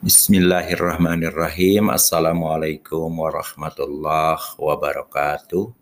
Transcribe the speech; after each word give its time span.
Bismillahirrahmanirrahim. 0.00 1.92
Assalamualaikum 1.92 3.12
warahmatullahi 3.20 4.56
wabarakatuh. 4.56 5.76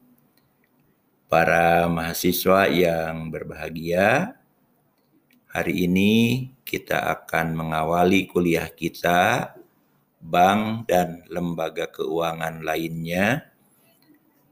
Para 1.31 1.87
mahasiswa 1.87 2.67
yang 2.67 3.31
berbahagia, 3.31 4.35
hari 5.47 5.87
ini 5.87 6.51
kita 6.67 6.99
akan 7.15 7.63
mengawali 7.63 8.27
kuliah 8.27 8.67
kita 8.67 9.55
bank 10.19 10.91
dan 10.91 11.23
lembaga 11.31 11.87
keuangan 11.87 12.67
lainnya 12.67 13.47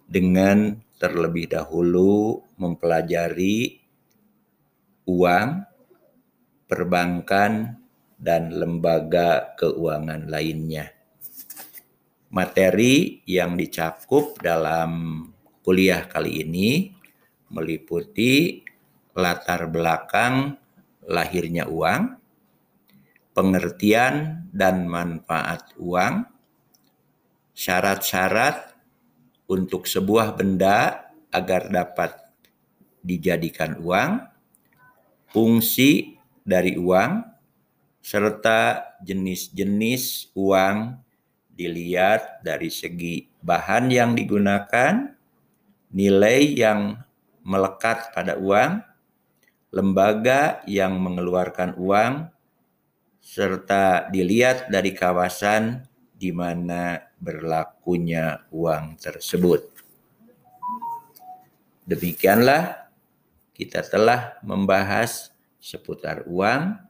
dengan 0.06 0.78
terlebih 1.02 1.50
dahulu 1.50 2.38
mempelajari 2.54 3.82
uang, 5.10 5.66
perbankan, 6.70 7.82
dan 8.16 8.52
lembaga 8.52 9.54
keuangan 9.60 10.28
lainnya. 10.28 10.92
Materi 12.32 13.22
yang 13.28 13.54
dicakup 13.54 14.40
dalam 14.42 15.22
kuliah 15.62 16.04
kali 16.08 16.42
ini 16.42 16.90
meliputi 17.52 18.60
latar 19.14 19.70
belakang 19.70 20.58
lahirnya 21.06 21.70
uang, 21.70 22.18
pengertian 23.32 24.46
dan 24.50 24.90
manfaat 24.90 25.70
uang, 25.78 26.26
syarat-syarat 27.56 28.74
untuk 29.46 29.86
sebuah 29.86 30.34
benda 30.34 31.08
agar 31.30 31.70
dapat 31.70 32.16
dijadikan 33.06 33.78
uang, 33.78 34.18
fungsi 35.30 36.18
dari 36.42 36.74
uang, 36.74 37.35
serta 38.06 38.94
jenis-jenis 39.02 40.30
uang 40.38 40.94
dilihat 41.50 42.38
dari 42.46 42.70
segi 42.70 43.26
bahan 43.42 43.90
yang 43.90 44.14
digunakan, 44.14 45.10
nilai 45.90 46.54
yang 46.54 47.02
melekat 47.42 48.14
pada 48.14 48.38
uang, 48.38 48.78
lembaga 49.74 50.62
yang 50.70 51.02
mengeluarkan 51.02 51.74
uang, 51.74 52.30
serta 53.18 54.06
dilihat 54.14 54.70
dari 54.70 54.94
kawasan 54.94 55.82
di 56.14 56.30
mana 56.30 57.10
berlakunya 57.18 58.46
uang 58.54 59.02
tersebut. 59.02 59.66
Demikianlah 61.82 62.86
kita 63.50 63.82
telah 63.82 64.38
membahas 64.46 65.34
seputar 65.58 66.22
uang 66.30 66.85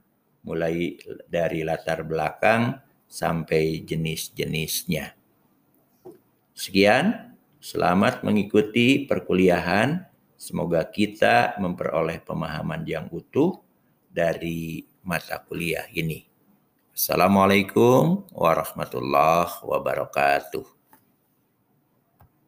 mulai 0.47 0.95
dari 1.27 1.67
latar 1.67 2.07
belakang 2.07 2.79
sampai 3.11 3.83
jenis-jenisnya. 3.83 5.13
Sekian, 6.55 7.37
selamat 7.59 8.23
mengikuti 8.23 9.05
perkuliahan. 9.05 10.07
Semoga 10.39 10.87
kita 10.87 11.59
memperoleh 11.59 12.23
pemahaman 12.23 12.87
yang 12.87 13.11
utuh 13.11 13.61
dari 14.09 14.87
mata 15.03 15.43
kuliah 15.43 15.85
ini. 15.93 16.25
Assalamualaikum 16.97 18.25
warahmatullahi 18.33 19.61
wabarakatuh. 19.61 20.76